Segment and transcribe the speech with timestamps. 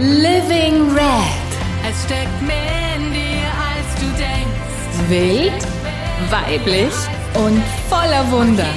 [0.00, 1.48] Living Red.
[1.90, 5.08] Es steckt mehr in dir, als du denkst.
[5.08, 5.66] Wild,
[6.30, 6.94] weiblich
[7.34, 8.68] und voller Wunder.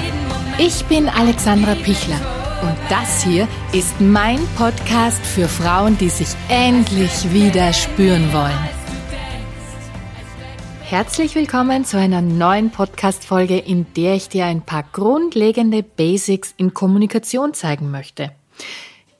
[0.58, 2.20] Ich bin Alexandra Pichler
[2.62, 8.68] und das hier ist mein Podcast für Frauen, die sich endlich wieder spüren wollen.
[10.82, 16.74] Herzlich willkommen zu einer neuen Podcast-Folge, in der ich dir ein paar grundlegende Basics in
[16.74, 18.32] Kommunikation zeigen möchte.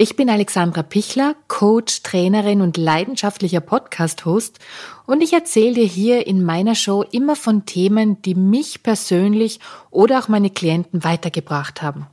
[0.03, 4.59] Ich bin Alexandra Pichler, Coach, Trainerin und leidenschaftlicher Podcast-Host
[5.07, 9.61] und ich erzähle dir hier in meiner Show immer von Themen, die mich persönlich
[9.93, 12.09] oder auch meine Klienten weitergebracht haben.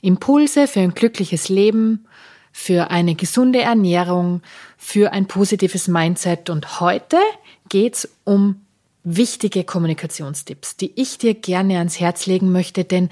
[0.00, 2.06] Impulse für ein glückliches Leben,
[2.50, 4.40] für eine gesunde Ernährung,
[4.78, 7.18] für ein positives Mindset und heute
[7.68, 8.62] geht's um
[9.04, 13.10] wichtige Kommunikationstipps, die ich dir gerne ans Herz legen möchte, denn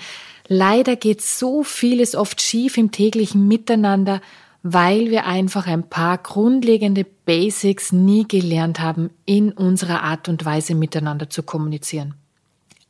[0.48, 4.20] Leider geht so vieles oft schief im täglichen Miteinander,
[4.62, 10.74] weil wir einfach ein paar grundlegende Basics nie gelernt haben, in unserer Art und Weise
[10.74, 12.15] miteinander zu kommunizieren.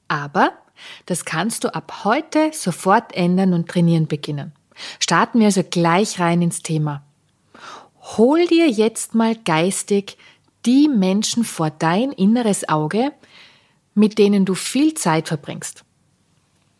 [0.09, 0.53] Aber
[1.07, 4.53] das kannst du ab heute sofort ändern und trainieren beginnen.
[5.01, 7.03] Starten wir also gleich rein ins Thema.
[8.19, 10.19] Hol dir jetzt mal geistig
[10.67, 13.13] die Menschen vor dein inneres Auge,
[13.95, 15.86] mit denen du viel Zeit verbringst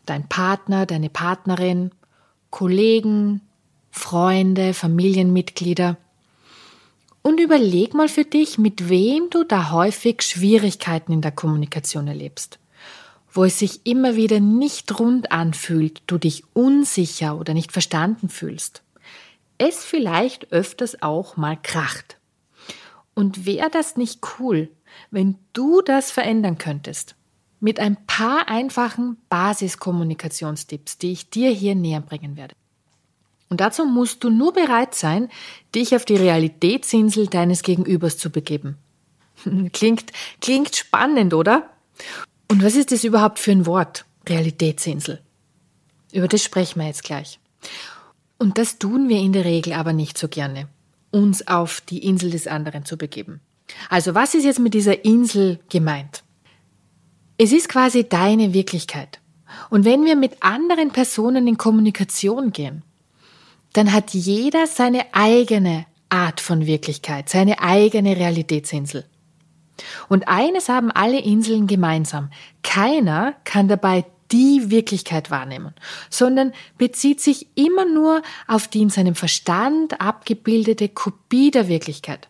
[0.09, 1.91] dein Partner, deine Partnerin,
[2.49, 3.41] Kollegen,
[3.91, 5.97] Freunde, Familienmitglieder.
[7.21, 12.59] Und überleg mal für dich, mit wem du da häufig Schwierigkeiten in der Kommunikation erlebst.
[13.31, 18.81] Wo es sich immer wieder nicht rund anfühlt, du dich unsicher oder nicht verstanden fühlst.
[19.57, 22.17] Es vielleicht öfters auch mal kracht.
[23.13, 24.69] Und wäre das nicht cool,
[25.11, 27.16] wenn du das verändern könntest?
[27.59, 32.55] Mit ein paar einfachen Basiskommunikationstipps, die ich dir hier näher bringen werde.
[33.49, 35.29] Und dazu musst du nur bereit sein,
[35.73, 38.77] dich auf die Realitätsinsel deines Gegenübers zu begeben.
[39.73, 41.69] klingt, klingt spannend, oder?
[42.49, 44.05] Und was ist das überhaupt für ein Wort?
[44.27, 45.21] Realitätsinsel.
[46.11, 47.39] Über das sprechen wir jetzt gleich.
[48.37, 50.67] Und das tun wir in der Regel aber nicht so gerne,
[51.11, 53.41] uns auf die Insel des anderen zu begeben.
[53.89, 56.23] Also was ist jetzt mit dieser Insel gemeint?
[57.37, 59.19] Es ist quasi deine Wirklichkeit.
[59.69, 62.83] Und wenn wir mit anderen Personen in Kommunikation gehen,
[63.73, 69.05] dann hat jeder seine eigene Art von Wirklichkeit, seine eigene Realitätsinsel.
[70.09, 72.31] Und eines haben alle Inseln gemeinsam.
[72.63, 75.73] Keiner kann dabei die Wirklichkeit wahrnehmen,
[76.09, 82.27] sondern bezieht sich immer nur auf die in seinem Verstand abgebildete Kopie der Wirklichkeit.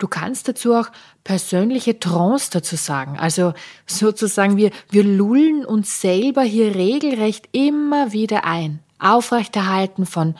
[0.00, 0.88] Du kannst dazu auch
[1.24, 3.18] persönliche Trance dazu sagen.
[3.18, 3.52] Also
[3.86, 8.80] sozusagen wir, wir lullen uns selber hier regelrecht immer wieder ein.
[8.98, 10.36] Aufrechterhalten von,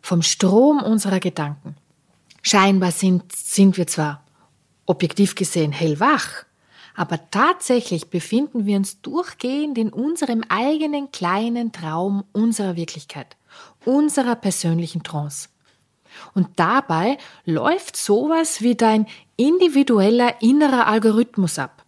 [0.00, 1.76] vom Strom unserer Gedanken.
[2.40, 4.24] Scheinbar sind, sind wir zwar
[4.86, 6.44] objektiv gesehen hellwach,
[6.94, 13.36] aber tatsächlich befinden wir uns durchgehend in unserem eigenen kleinen Traum unserer Wirklichkeit,
[13.84, 15.48] unserer persönlichen Trance.
[16.34, 21.84] Und dabei läuft sowas wie dein individueller innerer Algorithmus ab.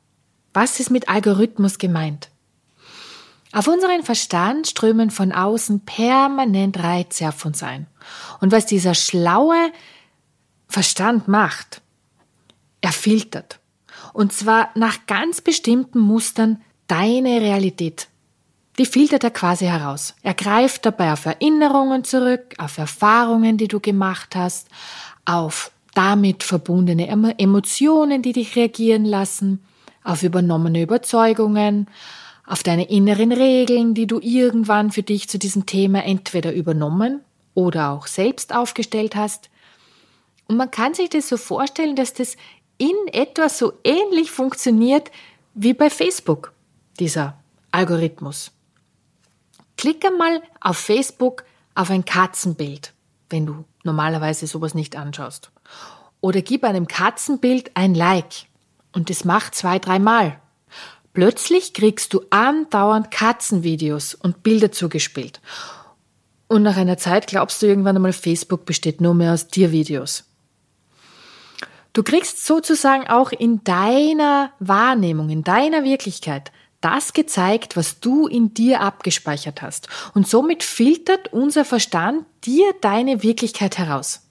[0.53, 2.31] Was ist mit Algorithmus gemeint?
[3.53, 7.87] Auf unseren Verstand strömen von außen permanent Reize auf uns ein.
[8.41, 9.73] Und was dieser schlaue
[10.69, 11.81] Verstand macht,
[12.81, 13.61] er filtert.
[14.13, 18.09] Und zwar nach ganz bestimmten Mustern deine Realität
[18.79, 20.15] die filtert er quasi heraus.
[20.23, 24.69] Er greift dabei auf Erinnerungen zurück, auf Erfahrungen, die du gemacht hast,
[25.25, 29.65] auf damit verbundene Emotionen, die dich reagieren lassen,
[30.05, 31.89] auf übernommene Überzeugungen,
[32.47, 37.23] auf deine inneren Regeln, die du irgendwann für dich zu diesem Thema entweder übernommen
[37.55, 39.49] oder auch selbst aufgestellt hast.
[40.49, 42.37] Und man kann sich das so vorstellen, dass das
[42.79, 45.11] in etwa so ähnlich funktioniert
[45.55, 46.53] wie bei Facebook,
[47.01, 47.39] dieser
[47.73, 48.53] Algorithmus.
[49.77, 51.45] Klicke mal auf Facebook
[51.75, 52.93] auf ein Katzenbild,
[53.31, 55.51] wenn du normalerweise sowas nicht anschaust.
[56.21, 58.47] Oder gib einem Katzenbild ein Like.
[58.93, 60.41] Und das macht zwei, dreimal.
[61.13, 65.41] Plötzlich kriegst du andauernd Katzenvideos und Bilder zugespielt.
[66.49, 70.25] Und nach einer Zeit glaubst du irgendwann einmal, Facebook besteht nur mehr aus Tiervideos.
[71.93, 78.55] Du kriegst sozusagen auch in deiner Wahrnehmung, in deiner Wirklichkeit das gezeigt, was du in
[78.55, 79.89] dir abgespeichert hast.
[80.15, 84.23] Und somit filtert unser Verstand dir deine Wirklichkeit heraus.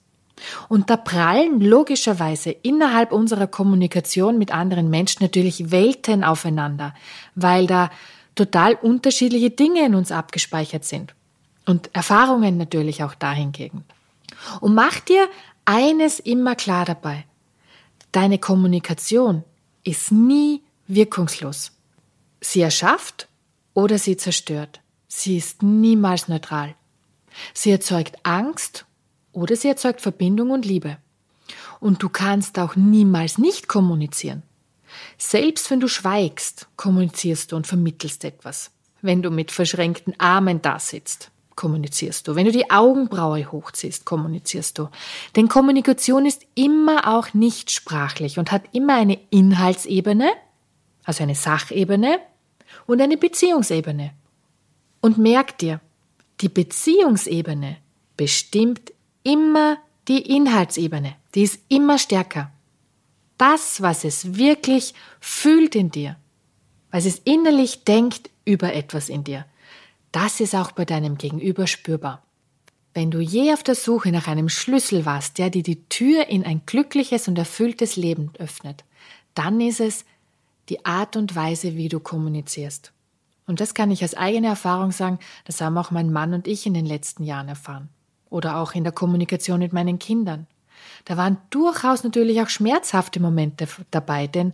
[0.68, 6.94] Und da prallen logischerweise innerhalb unserer Kommunikation mit anderen Menschen natürlich Welten aufeinander,
[7.34, 7.90] weil da
[8.34, 11.14] total unterschiedliche Dinge in uns abgespeichert sind.
[11.64, 13.84] Und Erfahrungen natürlich auch dahingegen.
[14.60, 15.26] Und mach dir
[15.64, 17.24] eines immer klar dabei.
[18.12, 19.42] Deine Kommunikation
[19.82, 21.72] ist nie wirkungslos.
[22.48, 23.26] Sie erschafft
[23.74, 24.80] oder sie zerstört.
[25.08, 26.76] Sie ist niemals neutral.
[27.52, 28.86] Sie erzeugt Angst
[29.32, 30.96] oder sie erzeugt Verbindung und Liebe.
[31.80, 34.44] Und du kannst auch niemals nicht kommunizieren.
[35.18, 38.70] Selbst wenn du schweigst, kommunizierst du und vermittelst etwas.
[39.02, 42.36] Wenn du mit verschränkten Armen da sitzt, kommunizierst du.
[42.36, 44.88] Wenn du die Augenbraue hochziehst, kommunizierst du.
[45.34, 50.30] Denn Kommunikation ist immer auch nicht sprachlich und hat immer eine Inhaltsebene,
[51.04, 52.20] also eine Sachebene
[52.86, 54.12] und eine Beziehungsebene.
[55.00, 55.80] Und merk dir,
[56.40, 57.78] die Beziehungsebene
[58.16, 58.92] bestimmt
[59.22, 59.78] immer
[60.08, 61.16] die Inhaltsebene.
[61.34, 62.52] Die ist immer stärker.
[63.38, 66.16] Das, was es wirklich fühlt in dir,
[66.90, 69.44] was es innerlich denkt über etwas in dir,
[70.12, 72.22] das ist auch bei deinem Gegenüber spürbar.
[72.94, 76.44] Wenn du je auf der Suche nach einem Schlüssel warst, der dir die Tür in
[76.44, 78.84] ein glückliches und erfülltes Leben öffnet,
[79.34, 80.06] dann ist es
[80.68, 82.92] die Art und Weise, wie du kommunizierst.
[83.46, 86.66] Und das kann ich aus eigener Erfahrung sagen, das haben auch mein Mann und ich
[86.66, 87.88] in den letzten Jahren erfahren.
[88.28, 90.46] Oder auch in der Kommunikation mit meinen Kindern.
[91.04, 94.52] Da waren durchaus natürlich auch schmerzhafte Momente dabei, denn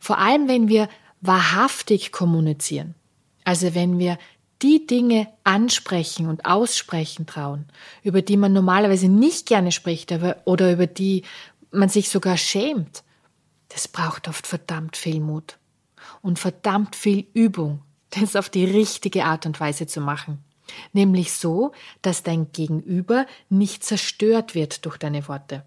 [0.00, 0.88] vor allem wenn wir
[1.20, 2.94] wahrhaftig kommunizieren,
[3.44, 4.18] also wenn wir
[4.62, 7.66] die Dinge ansprechen und aussprechen trauen,
[8.02, 10.12] über die man normalerweise nicht gerne spricht
[10.44, 11.22] oder über die
[11.70, 13.04] man sich sogar schämt,
[13.78, 15.56] das braucht oft verdammt viel Mut
[16.20, 17.80] und verdammt viel Übung,
[18.10, 20.42] das auf die richtige Art und Weise zu machen.
[20.92, 21.70] Nämlich so,
[22.02, 25.64] dass dein Gegenüber nicht zerstört wird durch deine Worte.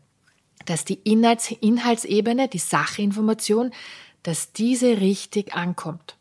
[0.66, 3.72] Dass die Inhalts Inhaltsebene, die Sachinformation,
[4.24, 6.18] dass diese richtig ankommt.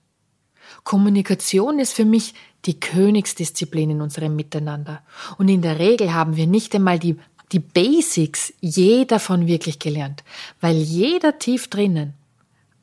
[0.85, 2.35] Kommunikation ist für mich
[2.67, 5.03] die Königsdisziplin in unserem Miteinander.
[5.39, 7.19] Und in der Regel haben wir nicht einmal die,
[7.53, 10.23] die Basics je davon wirklich gelernt,
[10.61, 12.15] weil jeder tief drinnen,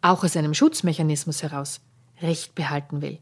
[0.01, 1.81] auch aus einem Schutzmechanismus heraus,
[2.21, 3.19] Recht behalten will.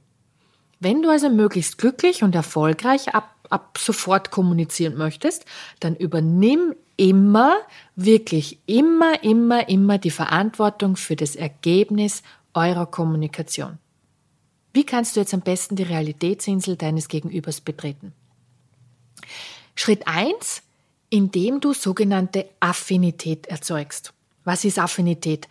[0.79, 5.45] Wenn du also möglichst glücklich und erfolgreich ab, ab sofort kommunizieren möchtest,
[5.79, 7.57] dann übernimm immer,
[7.95, 13.77] wirklich immer, immer, immer die Verantwortung für das Ergebnis eurer Kommunikation.
[14.73, 18.13] Wie kannst du jetzt am besten die Realitätsinsel deines Gegenübers betreten?
[19.75, 20.61] Schritt eins,
[21.15, 24.11] indem du sogenannte Affinität erzeugst.
[24.43, 25.47] Was ist Affinität?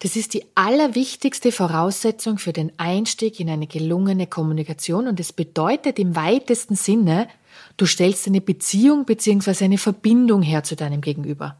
[0.00, 6.00] Das ist die allerwichtigste Voraussetzung für den Einstieg in eine gelungene Kommunikation und es bedeutet
[6.00, 7.28] im weitesten Sinne,
[7.76, 9.66] du stellst eine Beziehung bzw.
[9.66, 11.56] eine Verbindung her zu deinem Gegenüber.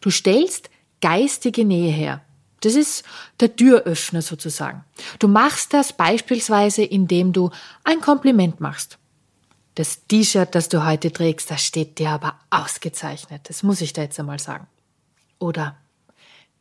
[0.00, 0.70] Du stellst
[1.02, 2.22] geistige Nähe her.
[2.60, 3.04] Das ist
[3.38, 4.82] der Türöffner sozusagen.
[5.18, 7.50] Du machst das beispielsweise, indem du
[7.84, 8.98] ein Kompliment machst.
[9.78, 13.42] Das T-Shirt, das du heute trägst, das steht dir aber ausgezeichnet.
[13.44, 14.66] Das muss ich dir jetzt einmal sagen.
[15.38, 15.76] Oder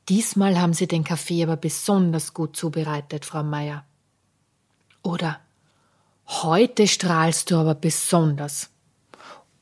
[0.07, 3.83] diesmal haben Sie den Kaffee aber besonders gut zubereitet, Frau Meier.
[5.01, 5.39] Oder
[6.27, 8.69] heute strahlst du aber besonders.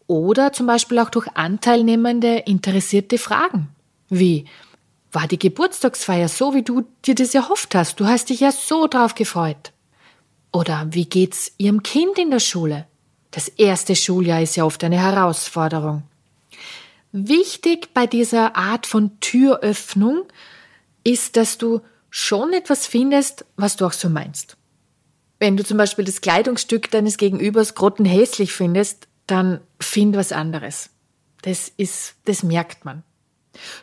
[0.06, 3.69] Oder zum Beispiel auch durch anteilnehmende, interessierte Fragen.
[4.10, 4.44] Wie,
[5.13, 8.02] war die Geburtstagsfeier so, wie du dir das erhofft hast?
[8.02, 9.72] Du hast dich ja so drauf gefreut.
[10.52, 12.86] Oder wie geht's Ihrem Kind in der Schule?
[13.36, 16.04] Das erste Schuljahr ist ja oft eine Herausforderung.
[17.12, 20.24] Wichtig bei dieser Art von Türöffnung
[21.04, 24.56] ist, dass du schon etwas findest, was du auch so meinst.
[25.38, 30.90] Wenn du zum Beispiel das Kleidungsstück deines Gegenübers grottenhässlich findest, dann find was anderes.
[31.42, 33.04] Das ist, das merkt man.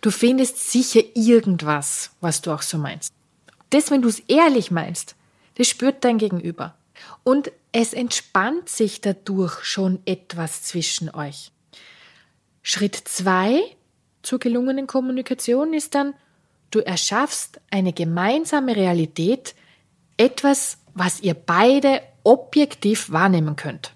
[0.00, 3.12] Du findest sicher irgendwas, was du auch so meinst.
[3.68, 5.14] Das, wenn du es ehrlich meinst,
[5.56, 6.74] das spürt dein Gegenüber.
[7.22, 11.50] Und es entspannt sich dadurch schon etwas zwischen euch.
[12.62, 13.60] Schritt zwei
[14.22, 16.14] zur gelungenen Kommunikation ist dann,
[16.70, 19.54] du erschaffst eine gemeinsame Realität,
[20.16, 23.92] etwas, was ihr beide objektiv wahrnehmen könnt.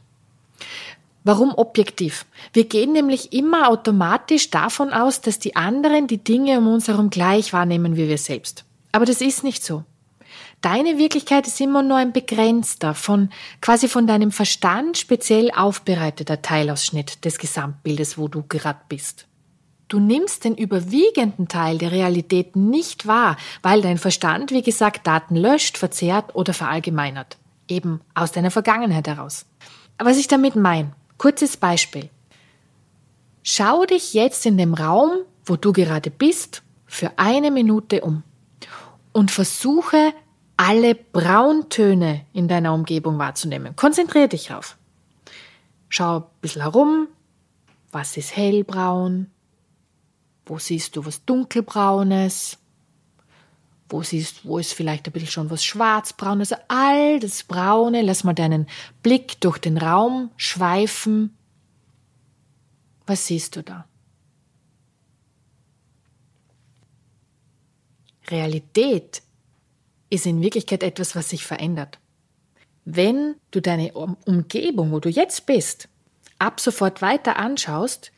[1.23, 2.25] Warum objektiv?
[2.53, 7.11] Wir gehen nämlich immer automatisch davon aus, dass die anderen die Dinge um uns herum
[7.11, 8.65] gleich wahrnehmen wie wir selbst.
[8.93, 9.85] Aber das ist nicht so.
[10.67, 13.31] Deine Wirklichkeit ist immer nur ein begrenzter, von,
[13.61, 19.29] quasi von deinem Verstand speziell aufbereiteter Teilausschnitt des Gesamtbildes, wo du gerade bist.
[19.87, 25.37] Du nimmst den überwiegenden Teil der Realität nicht wahr, weil dein Verstand, wie gesagt, Daten
[25.37, 27.39] löscht, verzehrt oder verallgemeinert.
[27.69, 29.47] Eben aus deiner Vergangenheit heraus.
[30.01, 32.11] Was ich damit meine, Kurzes Beispiel.
[33.45, 35.13] Schau dich jetzt in dem Raum,
[35.45, 38.25] wo du gerade bist, für eine Minute um
[39.13, 40.13] und versuche
[40.57, 43.77] alle Brauntöne in deiner Umgebung wahrzunehmen.
[43.77, 44.77] Konzentriere dich drauf.
[45.89, 47.09] Schau ein bisschen herum.
[47.93, 49.31] Was ist hellbraun?
[50.47, 52.59] Wo siehst du was dunkelbraunes?
[53.89, 56.53] Wo siehst, wo ist vielleicht ein bisschen schon was schwarzbraunes?
[56.53, 58.67] Also all das Braune, lass mal deinen
[59.03, 61.37] Blick durch den Raum schweifen.
[63.07, 63.87] Was siehst du da?
[68.29, 69.23] Realität
[70.11, 71.99] ist in Wirklichkeit etwas, was sich verändert.
[72.85, 75.89] Wenn du deine Umgebung, wo du jetzt bist,
[76.39, 78.13] ab sofort weiter anschaust,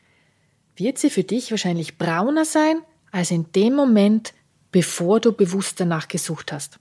[0.76, 4.34] wird sie für dich wahrscheinlich brauner sein als in dem Moment,
[4.70, 6.78] bevor du bewusst danach gesucht hast.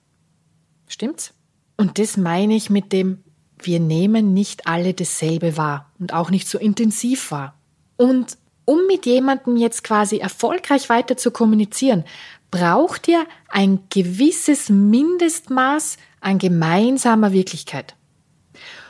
[0.87, 1.33] Stimmt's?
[1.77, 3.23] Und das meine ich mit dem,
[3.59, 7.57] wir nehmen nicht alle dasselbe wahr und auch nicht so intensiv wahr.
[7.95, 12.03] Und um mit jemandem jetzt quasi erfolgreich weiter zu kommunizieren,
[12.51, 17.95] braucht ihr ein gewisses Mindestmaß an gemeinsamer Wirklichkeit.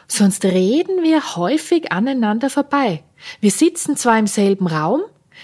[0.08, 3.04] Sonst reden wir häufig aneinander vorbei.
[3.42, 5.02] Wir sitzen zwar im selben Raum,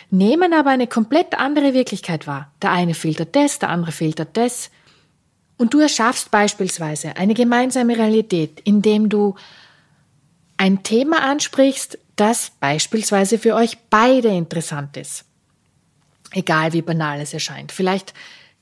[0.10, 2.52] nehmen aber eine komplett andere Wirklichkeit wahr.
[2.62, 4.70] Der eine filtert das, der andere filtert das.
[5.58, 9.36] Und du erschaffst beispielsweise eine gemeinsame Realität, indem du
[10.58, 15.26] ein Thema ansprichst, das beispielsweise für euch beide interessant ist
[16.34, 17.72] egal wie banal es erscheint.
[17.72, 18.14] Vielleicht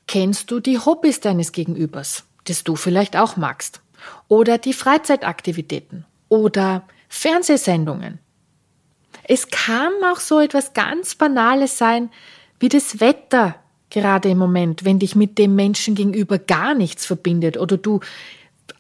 [0.08, 3.82] kennst du die Hobbys deines Gegenübers, das du vielleicht auch magst,
[4.28, 8.20] oder die Freizeitaktivitäten oder Fernsehsendungen.
[9.24, 12.10] Es kann auch so etwas ganz Banales sein
[12.60, 13.56] wie das Wetter
[13.90, 18.00] gerade im Moment, wenn dich mit dem Menschen gegenüber gar nichts verbindet oder du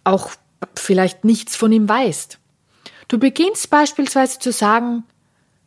[0.03, 0.31] auch
[0.75, 2.39] vielleicht nichts von ihm weißt.
[3.07, 5.03] Du beginnst beispielsweise zu sagen,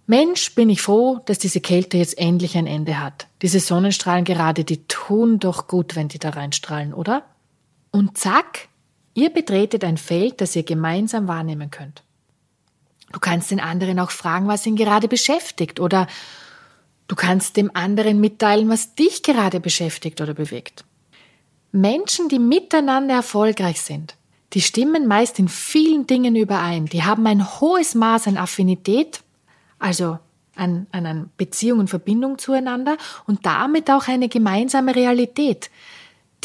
[0.07, 3.27] Mensch, bin ich froh, dass diese Kälte jetzt endlich ein Ende hat.
[3.41, 7.25] Diese Sonnenstrahlen gerade, die tun doch gut, wenn die da reinstrahlen, oder?
[7.91, 8.69] Und zack,
[9.15, 12.03] ihr betretet ein Feld, das ihr gemeinsam wahrnehmen könnt.
[13.13, 16.07] Du kannst den anderen auch fragen, was ihn gerade beschäftigt, oder
[17.09, 20.85] du kannst dem anderen mitteilen, was dich gerade beschäftigt oder bewegt.
[21.73, 24.17] Menschen, die miteinander erfolgreich sind,
[24.53, 29.24] die stimmen meist in vielen Dingen überein, die haben ein hohes Maß an Affinität
[29.79, 30.19] also
[30.57, 35.71] an, an an Beziehung und Verbindung zueinander und damit auch eine gemeinsame Realität,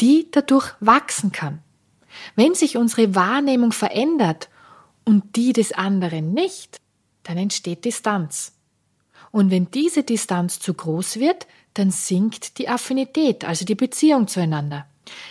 [0.00, 1.60] die dadurch wachsen kann.
[2.34, 4.48] Wenn sich unsere Wahrnehmung verändert
[5.04, 6.78] und die des anderen nicht,
[7.22, 8.52] dann entsteht Distanz.
[9.30, 14.86] Und wenn diese Distanz zu groß wird, dann sinkt die Affinität, also die Beziehung zueinander.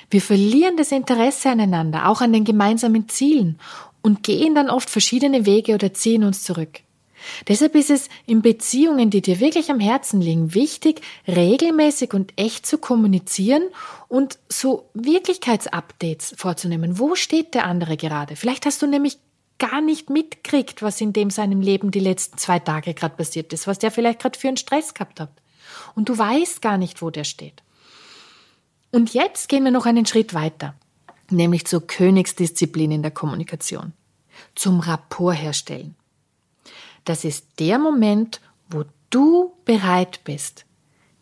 [0.10, 3.60] Wir verlieren das Interesse aneinander, auch an den gemeinsamen Zielen
[4.02, 6.82] und gehen dann oft verschiedene Wege oder ziehen uns zurück.
[7.48, 12.66] Deshalb ist es in Beziehungen, die dir wirklich am Herzen liegen, wichtig, regelmäßig und echt
[12.66, 13.64] zu kommunizieren
[14.08, 17.00] und so Wirklichkeitsupdates vorzunehmen.
[17.00, 18.36] Wo steht der andere gerade?
[18.36, 19.18] Vielleicht hast du nämlich
[19.60, 23.68] gar nicht mitkriegt, was in dem seinem Leben die letzten zwei Tage gerade passiert ist,
[23.68, 25.32] was der vielleicht gerade für einen Stress gehabt hat.
[25.96, 27.62] Und du weißt gar nicht, wo der steht.
[28.92, 30.74] Und jetzt gehen wir noch einen Schritt weiter,
[31.30, 33.94] nämlich zur Königsdisziplin in der Kommunikation,
[34.56, 35.96] zum Rapport herstellen.
[37.10, 38.40] Das ist der Moment,
[38.70, 40.68] wo du bereit bist,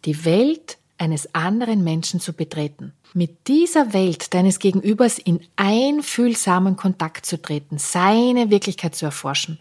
[0.03, 2.91] die Welt eines anderen Menschen zu betreten.
[3.13, 9.60] Mit dieser Welt deines Gegenübers in einfühlsamen Kontakt zu treten, seine Wirklichkeit zu erforschen,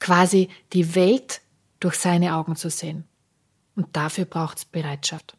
[0.00, 1.40] quasi die Welt
[1.80, 3.04] durch seine Augen zu sehen.
[3.74, 5.34] Und dafür braucht es Bereitschaft.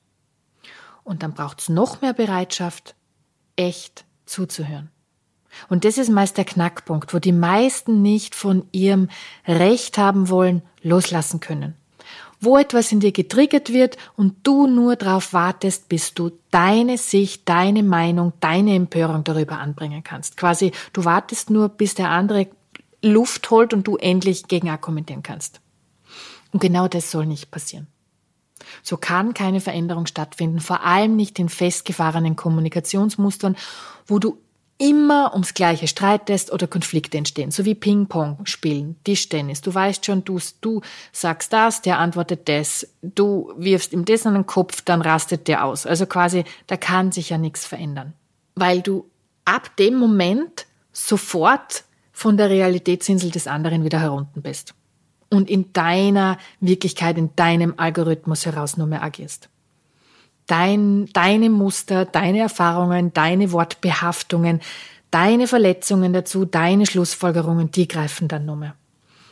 [1.03, 2.95] Und dann braucht es noch mehr Bereitschaft,
[3.57, 4.89] echt zuzuhören.
[5.69, 9.09] Und das ist meist der Knackpunkt, wo die meisten nicht von ihrem
[9.47, 11.75] Recht haben wollen, loslassen können.
[12.39, 17.47] Wo etwas in dir getriggert wird und du nur darauf wartest, bis du deine Sicht,
[17.47, 20.37] deine Meinung, deine Empörung darüber anbringen kannst.
[20.37, 22.47] Quasi, du wartest nur, bis der andere
[23.01, 25.61] Luft holt und du endlich gegen argumentieren kannst.
[26.51, 27.87] Und genau das soll nicht passieren.
[28.81, 33.55] So kann keine Veränderung stattfinden, vor allem nicht in festgefahrenen Kommunikationsmustern,
[34.07, 34.37] wo du
[34.77, 39.61] immer ums Gleiche streitest oder Konflikte entstehen, so wie Ping-Pong spielen, Tischtennis.
[39.61, 44.33] Du weißt schon, du, du sagst das, der antwortet das, du wirfst ihm das an
[44.33, 45.85] den Kopf, dann rastet der aus.
[45.85, 48.13] Also quasi, da kann sich ja nichts verändern.
[48.55, 49.09] Weil du
[49.45, 54.73] ab dem Moment sofort von der Realitätsinsel des anderen wieder herunten bist
[55.29, 59.49] und in deiner Wirklichkeit, in deinem Algorithmus heraus nur mehr agierst
[60.47, 64.61] dein, deine Muster, deine Erfahrungen, deine Wortbehaftungen,
[65.11, 68.75] deine Verletzungen dazu, deine Schlussfolgerungen, die greifen dann nur mehr.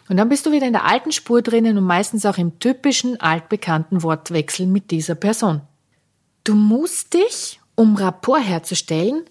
[0.10, 3.20] Und dann bist du wieder in der alten Spur drinnen und meistens auch im typischen
[3.20, 5.62] altbekannten Wortwechsel mit dieser Person.
[6.44, 9.24] Du musst dich, um Rapport herzustellen,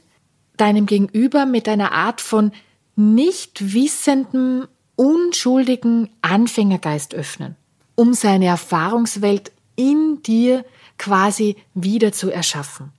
[0.57, 2.53] deinem Gegenüber mit einer Art von
[2.97, 7.57] nicht wissendem, unschuldigen Anfängergeist öffnen,
[7.95, 10.65] um seine Erfahrungswelt in dir
[11.03, 12.93] quasi wieder zu erschaffen.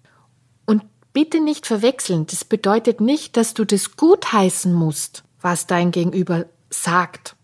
[0.65, 0.83] Und
[1.13, 7.37] bitte nicht verwechseln, das bedeutet nicht, dass du das gutheißen musst, was dein Gegenüber sagt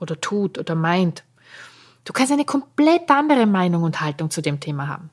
[0.00, 1.24] oder tut oder meint.
[2.04, 5.10] Du kannst eine komplett andere Meinung und Haltung zu dem Thema haben.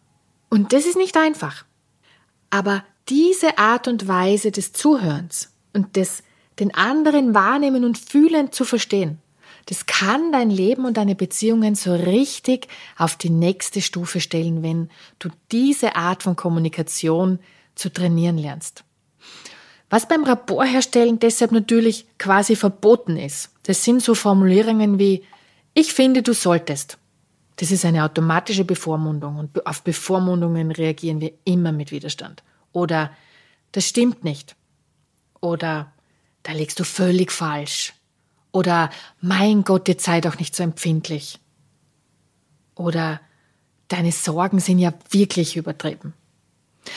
[0.50, 1.66] Und das ist nicht einfach.
[2.50, 6.24] Aber diese Art und Weise des Zuhörens und des
[6.60, 9.20] den anderen wahrnehmen und fühlen zu verstehen,
[9.66, 12.68] das kann dein Leben und deine Beziehungen so richtig
[12.98, 14.90] auf die nächste Stufe stellen, wenn
[15.20, 17.40] du diese Art von Kommunikation
[17.76, 18.84] zu trainieren lernst.
[19.90, 25.24] Was beim Rapport herstellen deshalb natürlich quasi verboten ist, das sind so Formulierungen wie
[25.74, 26.98] ich finde, du solltest.
[27.56, 32.44] Das ist eine automatische Bevormundung und auf Bevormundungen reagieren wir immer mit Widerstand.
[32.72, 33.12] Oder
[33.72, 34.56] das stimmt nicht.
[35.42, 35.92] Oder
[36.44, 37.94] da legst du völlig falsch.
[38.54, 41.40] Oder mein Gott, jetzt sei doch nicht so empfindlich.
[42.76, 43.20] Oder
[43.90, 46.14] deine Sorgen sind ja wirklich übertrieben.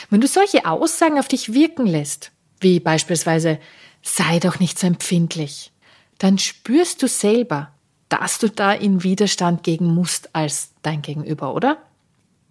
[0.09, 3.59] Wenn du solche Aussagen auf dich wirken lässt, wie beispielsweise
[4.01, 5.71] sei doch nicht so empfindlich,
[6.19, 7.71] dann spürst du selber,
[8.07, 11.77] dass du da in Widerstand gegen musst als dein Gegenüber, oder?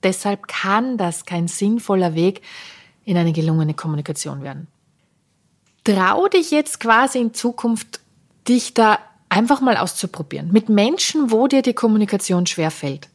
[0.02, 2.42] Deshalb kann das kein sinnvoller Weg
[3.04, 4.66] in eine gelungene Kommunikation werden.
[5.84, 8.00] Trau dich jetzt quasi in Zukunft,
[8.48, 8.98] dich da
[9.28, 10.52] einfach mal auszuprobieren.
[10.52, 13.08] Mit Menschen, wo dir die Kommunikation schwerfällt.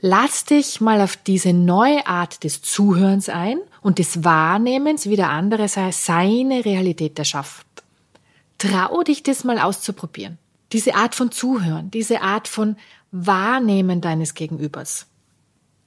[0.00, 5.30] Lass dich mal auf diese neue Art des Zuhörens ein und des Wahrnehmens, wie der
[5.30, 7.66] andere seine Realität erschafft.
[8.58, 10.38] Trau dich, das mal auszuprobieren.
[10.72, 12.76] Diese Art von Zuhören, diese Art von
[13.12, 15.06] Wahrnehmen deines Gegenübers.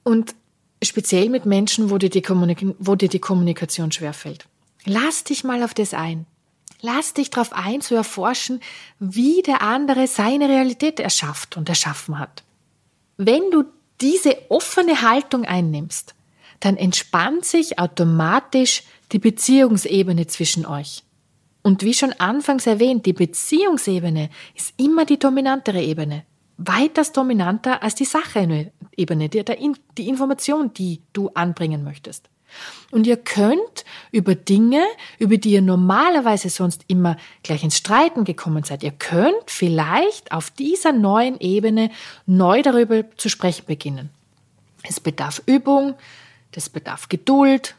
[0.04, 0.36] Und
[0.82, 4.46] speziell mit Menschen, wo dir die, Kommunik wo dir die Kommunikation schwerfällt.
[4.86, 6.26] Lass dich mal auf das ein.
[6.86, 8.60] Lass dich darauf ein, zu erforschen,
[9.00, 12.44] wie der andere seine Realität erschafft und erschaffen hat.
[13.18, 13.64] Wenn du
[14.02, 16.14] diese offene Haltung einnimmst,
[16.60, 21.04] dann entspannt sich automatisch die Beziehungsebene zwischen euch.
[21.64, 26.24] Und wie schon anfangs erwähnt, die Beziehungsebene ist immer die dominantere Ebene.
[26.58, 32.30] Weiters dominanter als die Sachebene, die, die Information, die du anbringen möchtest.
[32.92, 34.84] Und ihr könnt über Dinge,
[35.20, 40.50] über die ihr normalerweise sonst immer gleich ins Streiten gekommen seid, ihr könnt vielleicht auf
[40.50, 41.92] dieser neuen Ebene
[42.26, 44.10] neu darüber zu sprechen beginnen.
[44.84, 45.96] Es bedarf Übung,
[46.52, 47.76] das bedarf Geduld.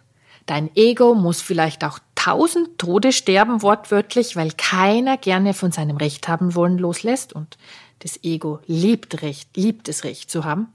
[0.46, 6.28] Dein Ego muss vielleicht auch tausend Tode sterben, wortwörtlich, weil keiner gerne von seinem Recht
[6.28, 7.56] haben wollen loslässt und
[8.00, 10.68] das Ego liebt Recht, liebt es Recht zu haben.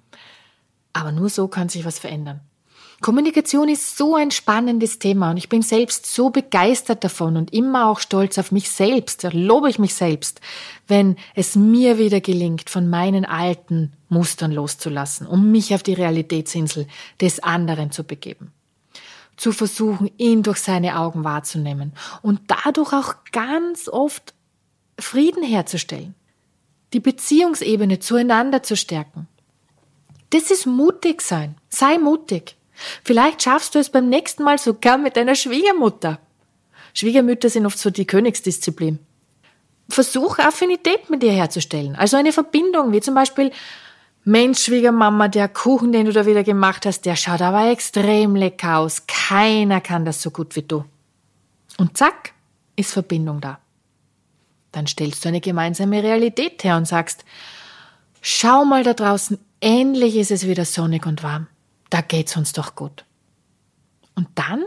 [0.94, 2.42] Aber nur so kann sich was verändern.
[3.02, 7.90] Kommunikation ist so ein spannendes Thema und ich bin selbst so begeistert davon und immer
[7.90, 10.40] auch stolz auf mich selbst, da lobe ich mich selbst,
[10.88, 16.86] wenn es mir wieder gelingt, von meinen alten Mustern loszulassen, um mich auf die Realitätsinsel
[17.20, 18.52] des anderen zu begeben.
[19.36, 24.36] Zu versuchen, ihn durch seine Augen wahrzunehmen und dadurch auch ganz oft
[25.00, 26.14] Frieden herzustellen,
[26.94, 29.28] die Beziehungsebene zueinander zu stärken.
[30.30, 31.56] Das ist mutig sein.
[31.68, 32.58] Sei mutig.
[33.04, 36.20] Vielleicht schaffst du es beim nächsten Mal sogar mit deiner Schwiegermutter.
[36.94, 39.00] Schwiegermütter sind oft so die Königsdisziplin.
[39.90, 41.96] Versuch Affinität mit ihr herzustellen.
[41.96, 43.52] Also eine Verbindung, wie zum Beispiel,
[44.24, 48.78] Mensch, Schwiegermama, der Kuchen, den du da wieder gemacht hast, der schaut aber extrem lecker
[48.78, 49.08] aus.
[49.08, 50.86] Keiner kann das so gut wie du.
[51.78, 52.34] Und zack,
[52.76, 53.60] ist Verbindung da.
[54.72, 57.26] Dann stellst du eine gemeinsame Realität her und sagst,
[58.22, 61.48] schau mal da draußen, endlich ist es wieder sonnig und warm
[61.92, 63.06] da geht's uns doch gut.
[64.16, 64.64] Und dann,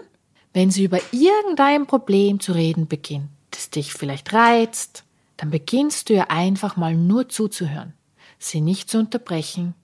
[0.52, 5.04] wenn sie über irgendein Problem zu reden beginnt, das dich vielleicht reizt,
[5.36, 7.94] dann beginnst du ihr einfach mal nur zuzuhören,
[8.38, 9.74] sie nicht zu unterbrechen,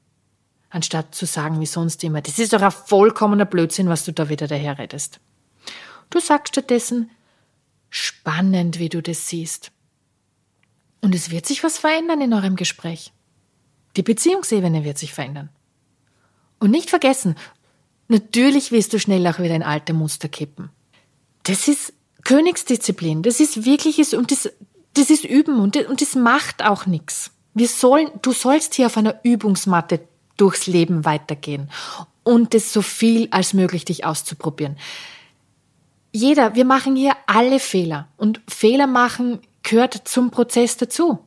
[0.69, 4.29] anstatt zu sagen wie sonst immer, das ist doch ein vollkommener Blödsinn, was du da
[4.29, 5.19] wieder daherredest.
[6.11, 7.11] Du sagst stattdessen,
[7.89, 9.73] spannend, wie du das siehst.
[11.01, 13.13] Und es wird sich was verändern in eurem Gespräch.
[13.97, 15.49] Die Beziehungsebene wird sich verändern.
[16.61, 17.35] Und nicht vergessen,
[18.09, 20.71] natürlich wirst du schnell auch wieder in alte Muster kippen.
[21.43, 21.93] Das ist
[22.25, 24.51] Königsdisziplin, das ist wirkliches und das,
[24.95, 27.33] das ist Üben und, und das macht auch nichts.
[27.55, 30.01] Wir sollen, du sollst hier auf einer Übungsmatte
[30.37, 31.71] durchs Leben weitergehen
[32.23, 34.77] und es so viel als möglich dich auszuprobieren.
[36.13, 41.19] Jeder, wir machen hier alle Fehler und Fehler machen gehört zum Prozess dazu.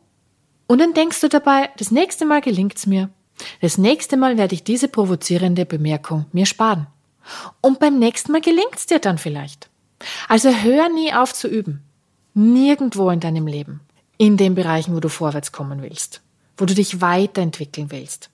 [0.68, 3.10] Und dann denkst du dabei, das nächste Mal gelingt's mir,
[3.62, 6.88] das nächste Mal werde ich diese provozierende Bemerkung mir sparen.
[7.62, 9.70] Und beim nächsten Mal gelingt's dir dann vielleicht.
[10.28, 11.82] Also hör nie auf zu üben.
[12.34, 13.80] Nirgendwo in deinem Leben.
[14.18, 16.22] In den Bereichen, wo du vorwärts kommen willst.
[16.58, 18.30] Wo du dich weiterentwickeln willst.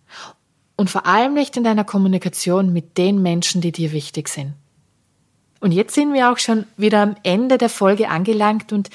[0.80, 4.54] und vor allem nicht in deiner Kommunikation mit den Menschen, die dir wichtig sind.
[5.60, 8.90] Und jetzt sind wir auch schon wieder am Ende der Folge angelangt und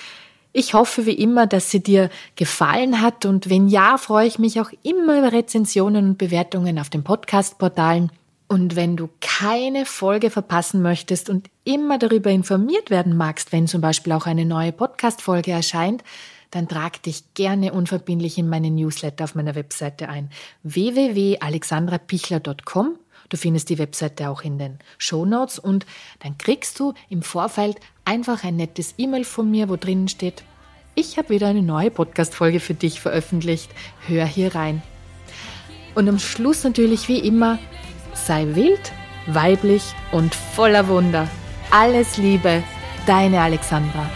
[0.57, 4.61] ich hoffe wie immer, dass sie dir gefallen hat und wenn ja, freue ich mich
[4.61, 8.13] auch immer über Rezensionen und Bewertungen auf den Podcast-Portalen.
[8.47, 13.81] Und wenn du keine Folge verpassen möchtest und immer darüber informiert werden magst, wenn zum
[13.81, 16.05] Beispiel auch eine neue Podcast-Folge erscheint,
[16.53, 20.31] dann trag dich gerne unverbindlich in meine Newsletter auf meiner Webseite ein.
[20.63, 22.99] www.alexandrapichler.com.
[23.29, 25.87] Du findest die Webseite auch in den Show Notes und
[26.21, 30.45] dann kriegst du im Vorfeld einfach ein nettes E-Mail von mir, wo drinnen steht,
[30.97, 33.69] ich habe wieder eine neue Podcast-Folge für dich veröffentlicht.
[34.07, 34.81] Hör hier rein.
[35.97, 37.59] Und am Schluss natürlich wie immer,
[38.15, 38.93] sei wild,
[39.27, 39.83] weiblich
[40.13, 41.29] und voller Wunder.
[41.71, 42.63] Alles Liebe,
[43.07, 44.09] deine Alexandra.